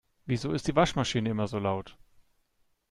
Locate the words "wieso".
0.25-0.51